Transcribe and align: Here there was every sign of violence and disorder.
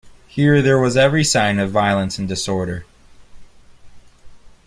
Here 0.27 0.63
there 0.63 0.79
was 0.79 0.97
every 0.97 1.23
sign 1.23 1.59
of 1.59 1.69
violence 1.69 2.17
and 2.17 2.27
disorder. 2.27 2.85